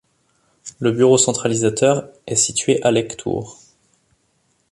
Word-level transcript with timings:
Le 0.79 0.91
bureau 0.91 1.19
centralisateur 1.19 2.09
est 2.25 2.35
situé 2.35 2.81
à 2.81 2.89
Lectoure. 2.89 3.59